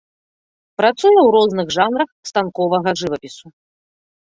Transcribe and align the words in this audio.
Працуе 0.79 1.11
ў 1.11 1.29
розных 1.35 1.67
жанрах 1.77 2.09
станковага 2.33 2.89
жывапісу. 3.05 3.47